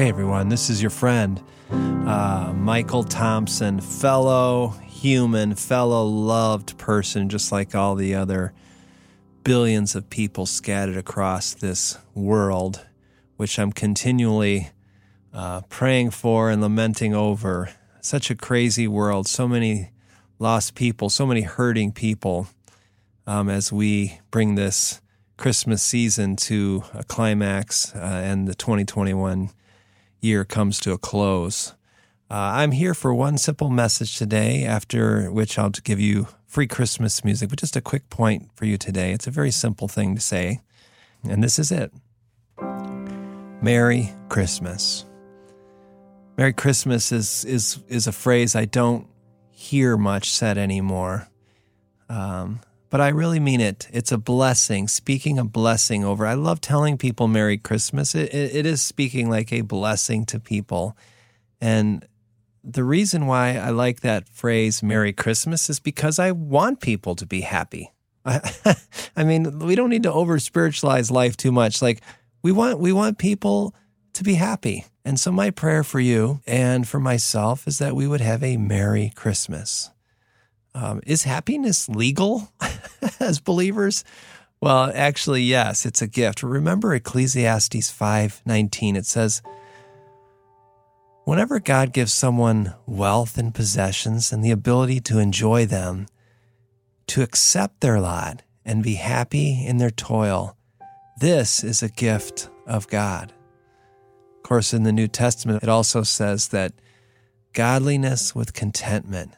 Hey 0.00 0.08
everyone, 0.08 0.48
this 0.48 0.70
is 0.70 0.80
your 0.80 0.88
friend, 0.88 1.42
uh, 1.70 2.54
Michael 2.56 3.04
Thompson, 3.04 3.82
fellow 3.82 4.68
human, 4.86 5.54
fellow 5.54 6.06
loved 6.06 6.78
person, 6.78 7.28
just 7.28 7.52
like 7.52 7.74
all 7.74 7.96
the 7.96 8.14
other 8.14 8.54
billions 9.44 9.94
of 9.94 10.08
people 10.08 10.46
scattered 10.46 10.96
across 10.96 11.52
this 11.52 11.98
world, 12.14 12.86
which 13.36 13.58
I'm 13.58 13.72
continually 13.72 14.70
uh, 15.34 15.60
praying 15.68 16.12
for 16.12 16.48
and 16.48 16.62
lamenting 16.62 17.14
over. 17.14 17.68
Such 18.00 18.30
a 18.30 18.34
crazy 18.34 18.88
world, 18.88 19.28
so 19.28 19.46
many 19.46 19.90
lost 20.38 20.74
people, 20.74 21.10
so 21.10 21.26
many 21.26 21.42
hurting 21.42 21.92
people 21.92 22.48
um, 23.26 23.50
as 23.50 23.70
we 23.70 24.18
bring 24.30 24.54
this 24.54 25.02
Christmas 25.36 25.82
season 25.82 26.36
to 26.36 26.84
a 26.94 27.04
climax 27.04 27.94
uh, 27.94 27.98
and 27.98 28.48
the 28.48 28.54
2021 28.54 29.50
year 30.20 30.44
comes 30.44 30.78
to 30.80 30.92
a 30.92 30.98
close. 30.98 31.74
Uh, 32.30 32.34
I'm 32.34 32.72
here 32.72 32.94
for 32.94 33.12
one 33.12 33.38
simple 33.38 33.70
message 33.70 34.16
today, 34.16 34.64
after 34.64 35.30
which 35.32 35.58
I'll 35.58 35.70
give 35.70 35.98
you 35.98 36.28
free 36.46 36.66
Christmas 36.66 37.24
music. 37.24 37.48
But 37.50 37.58
just 37.58 37.76
a 37.76 37.80
quick 37.80 38.08
point 38.10 38.50
for 38.54 38.66
you 38.66 38.78
today. 38.78 39.12
It's 39.12 39.26
a 39.26 39.32
very 39.32 39.50
simple 39.50 39.88
thing 39.88 40.14
to 40.14 40.20
say, 40.20 40.60
and 41.28 41.42
this 41.42 41.58
is 41.58 41.72
it 41.72 41.92
Merry 43.62 44.10
Christmas. 44.28 45.04
Merry 46.36 46.52
Christmas 46.52 47.12
is, 47.12 47.44
is, 47.44 47.80
is 47.88 48.06
a 48.06 48.12
phrase 48.12 48.56
I 48.56 48.64
don't 48.64 49.06
hear 49.50 49.96
much 49.96 50.30
said 50.30 50.56
anymore. 50.56 51.28
Um, 52.08 52.60
but 52.90 53.00
I 53.00 53.08
really 53.08 53.40
mean 53.40 53.60
it. 53.60 53.88
It's 53.92 54.10
a 54.10 54.18
blessing, 54.18 54.88
speaking 54.88 55.38
a 55.38 55.44
blessing 55.44 56.04
over. 56.04 56.26
I 56.26 56.34
love 56.34 56.60
telling 56.60 56.98
people 56.98 57.28
Merry 57.28 57.56
Christmas. 57.56 58.14
It, 58.16 58.34
it, 58.34 58.56
it 58.56 58.66
is 58.66 58.82
speaking 58.82 59.30
like 59.30 59.52
a 59.52 59.60
blessing 59.60 60.26
to 60.26 60.40
people. 60.40 60.96
And 61.60 62.04
the 62.64 62.84
reason 62.84 63.26
why 63.26 63.56
I 63.56 63.70
like 63.70 64.00
that 64.00 64.28
phrase, 64.28 64.82
Merry 64.82 65.12
Christmas, 65.12 65.70
is 65.70 65.78
because 65.78 66.18
I 66.18 66.32
want 66.32 66.80
people 66.80 67.14
to 67.14 67.26
be 67.26 67.42
happy. 67.42 67.92
I, 68.24 68.40
I 69.16 69.24
mean, 69.24 69.60
we 69.60 69.76
don't 69.76 69.90
need 69.90 70.02
to 70.02 70.12
over 70.12 70.38
spiritualize 70.40 71.10
life 71.10 71.36
too 71.36 71.52
much. 71.52 71.80
Like, 71.80 72.02
we 72.42 72.50
want, 72.52 72.80
we 72.80 72.92
want 72.92 73.18
people 73.18 73.74
to 74.14 74.24
be 74.24 74.34
happy. 74.34 74.84
And 75.04 75.18
so, 75.18 75.30
my 75.30 75.50
prayer 75.50 75.84
for 75.84 76.00
you 76.00 76.40
and 76.46 76.86
for 76.86 77.00
myself 77.00 77.66
is 77.66 77.78
that 77.78 77.94
we 77.94 78.06
would 78.06 78.20
have 78.20 78.42
a 78.42 78.56
Merry 78.56 79.12
Christmas. 79.14 79.90
Um, 80.72 81.00
is 81.04 81.24
happiness 81.24 81.88
legal 81.88 82.52
as 83.30 83.40
believers? 83.40 84.04
Well, 84.60 84.92
actually, 84.94 85.42
yes, 85.42 85.86
it's 85.86 86.02
a 86.02 86.06
gift. 86.06 86.42
Remember 86.42 86.94
Ecclesiastes 86.94 87.90
5:19. 87.90 88.96
It 88.96 89.06
says, 89.06 89.42
Whenever 91.24 91.60
God 91.60 91.92
gives 91.92 92.12
someone 92.12 92.74
wealth 92.86 93.38
and 93.38 93.54
possessions 93.54 94.32
and 94.32 94.42
the 94.42 94.50
ability 94.50 95.00
to 95.00 95.18
enjoy 95.18 95.64
them, 95.64 96.06
to 97.06 97.22
accept 97.22 97.80
their 97.80 98.00
lot 98.00 98.42
and 98.64 98.82
be 98.82 98.94
happy 98.94 99.64
in 99.64 99.76
their 99.76 99.90
toil, 99.90 100.56
this 101.20 101.62
is 101.62 101.82
a 101.82 101.88
gift 101.88 102.48
of 102.66 102.88
God. 102.88 103.32
Of 104.36 104.42
course, 104.42 104.74
in 104.74 104.82
the 104.82 104.92
New 104.92 105.08
Testament, 105.08 105.62
it 105.62 105.68
also 105.68 106.02
says 106.02 106.48
that 106.48 106.72
godliness 107.52 108.34
with 108.34 108.54
contentment 108.54 109.34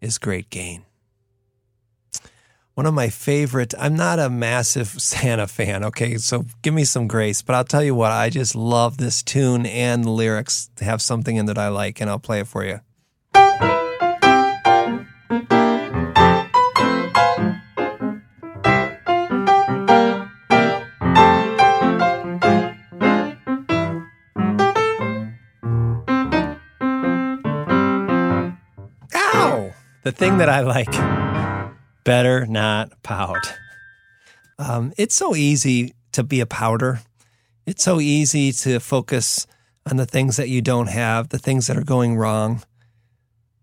is 0.00 0.18
great 0.18 0.50
gain. 0.50 0.84
One 2.74 2.86
of 2.86 2.94
my 2.94 3.08
favorite, 3.08 3.72
I'm 3.78 3.94
not 3.94 4.18
a 4.18 4.28
massive 4.28 4.88
Santa 5.00 5.46
fan, 5.46 5.84
okay? 5.84 6.16
So 6.16 6.44
give 6.62 6.74
me 6.74 6.84
some 6.84 7.06
grace, 7.06 7.40
but 7.40 7.54
I'll 7.54 7.64
tell 7.64 7.84
you 7.84 7.94
what, 7.94 8.10
I 8.10 8.30
just 8.30 8.56
love 8.56 8.96
this 8.96 9.22
tune 9.22 9.64
and 9.64 10.02
the 10.02 10.10
lyrics 10.10 10.70
have 10.80 11.00
something 11.00 11.36
in 11.36 11.46
that 11.46 11.56
I 11.56 11.68
like, 11.68 12.00
and 12.00 12.10
I'll 12.10 12.18
play 12.18 12.40
it 12.40 12.48
for 12.48 12.64
you. 12.64 12.80
Ow! 29.14 29.72
The 30.02 30.10
thing 30.10 30.38
that 30.38 30.48
I 30.48 30.60
like 30.60 31.33
better 32.04 32.46
not 32.46 33.02
pout. 33.02 33.54
Um, 34.58 34.92
it's 34.96 35.14
so 35.14 35.34
easy 35.34 35.94
to 36.12 36.22
be 36.22 36.40
a 36.40 36.46
pouter. 36.46 37.00
It's 37.66 37.82
so 37.82 38.00
easy 38.00 38.52
to 38.52 38.78
focus 38.78 39.46
on 39.90 39.96
the 39.96 40.06
things 40.06 40.36
that 40.36 40.48
you 40.48 40.62
don't 40.62 40.88
have, 40.88 41.30
the 41.30 41.38
things 41.38 41.66
that 41.66 41.76
are 41.76 41.84
going 41.84 42.16
wrong, 42.16 42.62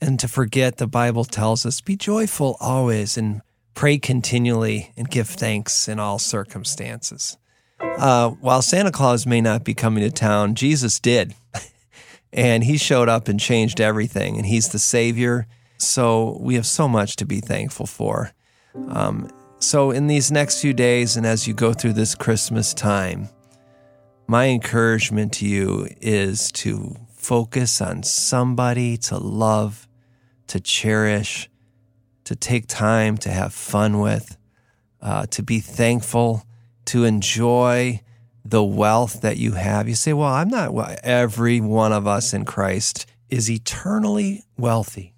and 0.00 0.20
to 0.20 0.28
forget 0.28 0.76
the 0.76 0.86
Bible 0.86 1.24
tells 1.24 1.64
us 1.64 1.80
be 1.80 1.96
joyful 1.96 2.56
always 2.60 3.16
and 3.16 3.40
pray 3.74 3.98
continually 3.98 4.92
and 4.96 5.10
give 5.10 5.28
thanks 5.28 5.88
in 5.88 5.98
all 5.98 6.18
circumstances. 6.18 7.36
Uh, 7.80 8.30
while 8.30 8.62
Santa 8.62 8.92
Claus 8.92 9.26
may 9.26 9.40
not 9.40 9.64
be 9.64 9.74
coming 9.74 10.02
to 10.04 10.10
town, 10.10 10.54
Jesus 10.54 11.00
did. 11.00 11.34
and 12.32 12.64
he 12.64 12.76
showed 12.76 13.08
up 13.08 13.28
and 13.28 13.38
changed 13.40 13.80
everything. 13.80 14.36
And 14.36 14.46
he's 14.46 14.68
the 14.68 14.78
Savior 14.78 15.46
so 15.78 16.38
we 16.40 16.54
have 16.54 16.66
so 16.66 16.88
much 16.88 17.16
to 17.16 17.26
be 17.26 17.40
thankful 17.40 17.86
for. 17.86 18.32
Um, 18.88 19.30
so, 19.58 19.90
in 19.90 20.08
these 20.08 20.30
next 20.30 20.60
few 20.60 20.74
days, 20.74 21.16
and 21.16 21.24
as 21.24 21.46
you 21.48 21.54
go 21.54 21.72
through 21.72 21.94
this 21.94 22.14
Christmas 22.14 22.74
time, 22.74 23.28
my 24.26 24.48
encouragement 24.48 25.32
to 25.34 25.46
you 25.46 25.88
is 26.00 26.52
to 26.52 26.96
focus 27.14 27.80
on 27.80 28.02
somebody 28.02 28.96
to 28.98 29.16
love, 29.16 29.88
to 30.48 30.60
cherish, 30.60 31.48
to 32.24 32.36
take 32.36 32.66
time 32.66 33.16
to 33.18 33.30
have 33.30 33.54
fun 33.54 34.00
with, 34.00 34.36
uh, 35.00 35.26
to 35.26 35.42
be 35.42 35.60
thankful, 35.60 36.44
to 36.86 37.04
enjoy 37.04 38.00
the 38.44 38.62
wealth 38.62 39.22
that 39.22 39.38
you 39.38 39.52
have. 39.52 39.88
You 39.88 39.94
say, 39.94 40.12
Well, 40.12 40.28
I'm 40.28 40.48
not, 40.48 40.74
well, 40.74 40.94
every 41.02 41.60
one 41.60 41.92
of 41.92 42.06
us 42.06 42.34
in 42.34 42.44
Christ 42.44 43.06
is 43.30 43.50
eternally 43.50 44.44
wealthy. 44.58 45.14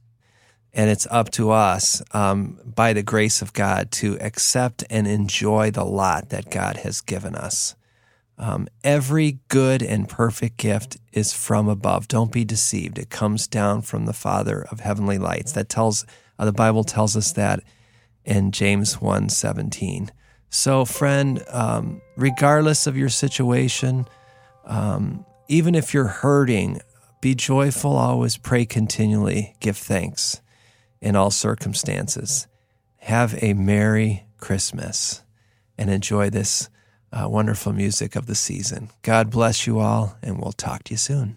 And 0.77 0.91
it's 0.91 1.07
up 1.11 1.31
to 1.31 1.53
us, 1.53 2.03
um, 2.13 2.61
by 2.63 2.93
the 2.93 3.03
grace 3.03 3.41
of 3.41 3.55
God, 3.55 3.91
to 3.93 4.19
accept 4.21 4.85
and 4.91 5.07
enjoy 5.07 5.71
the 5.71 5.87
lot 5.87 6.29
that 6.29 6.51
God 6.51 6.77
has 6.77 7.01
given 7.01 7.35
us. 7.35 7.75
Um, 8.37 8.69
every 8.85 9.39
good 9.49 9.83
and 9.83 10.07
perfect 10.07 10.59
gift 10.59 10.99
is 11.15 11.33
from 11.33 11.71
above. 11.71 12.09
Don't 12.09 12.31
be 12.31 12.45
deceived. 12.45 12.99
It 12.99 13.09
comes 13.09 13.47
down 13.49 13.81
from 13.81 14.05
the 14.05 14.13
Father 14.13 14.67
of 14.71 14.81
heavenly 14.81 15.17
lights. 15.17 15.53
That 15.53 15.71
tells 15.71 16.05
uh, 16.39 16.45
the 16.45 16.53
Bible 16.53 16.85
tells 16.85 17.17
us 17.17 17.33
that 17.33 17.61
in 18.27 18.53
James 18.53 19.01
1 19.01 19.31
17. 19.31 20.13
So, 20.51 20.85
friend, 20.85 21.43
um, 21.49 22.03
regardless 22.19 22.87
of 22.87 22.99
your 22.99 23.09
situation, 23.09 24.07
um, 24.67 25.25
even 25.49 25.75
if 25.75 25.95
you're 25.95 26.05
hurting, 26.05 26.83
be 27.23 27.35
joyful 27.35 27.97
always, 27.97 28.37
pray 28.37 28.67
continually, 28.67 29.57
give 29.61 29.79
thanks 29.79 30.43
in 31.01 31.17
all 31.17 31.31
circumstances. 31.31 32.47
Have 32.99 33.43
a 33.43 33.55
Merry 33.55 34.27
Christmas 34.39 35.23
and 35.79 35.91
enjoy 35.91 36.31
this 36.31 36.69
uh, 37.13 37.29
wonderful 37.29 37.73
music 37.73 38.17
of 38.17 38.27
the 38.27 38.35
season. 38.35 38.91
God 39.03 39.31
bless 39.31 39.67
you 39.67 39.79
all, 39.79 40.17
and 40.23 40.39
we'll 40.39 40.53
talk 40.53 40.85
to 40.85 40.95
you 40.95 40.99
soon. 40.99 41.37